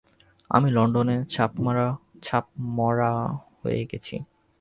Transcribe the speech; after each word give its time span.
আমি 0.49 0.69
লণ্ডনে 0.71 1.15
ছাপমারা 2.23 3.11
হয়ে 3.59 3.81
গেছি। 3.91 4.15